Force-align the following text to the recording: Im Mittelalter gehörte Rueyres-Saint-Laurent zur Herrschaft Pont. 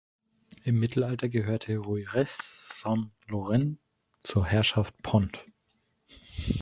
Im 0.63 0.79
Mittelalter 0.79 1.29
gehörte 1.29 1.77
Rueyres-Saint-Laurent 1.77 3.77
zur 4.23 4.47
Herrschaft 4.47 4.99
Pont. 5.03 5.45